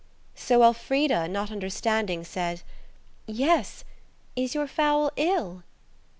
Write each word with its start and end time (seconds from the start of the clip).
So 0.33 0.63
Elfrida, 0.63 1.27
not 1.27 1.51
understanding, 1.51 2.23
said, 2.23 2.63
"Yes; 3.27 3.83
is 4.35 4.55
your 4.55 4.65
fowl 4.65 5.11
ill?" 5.15 5.61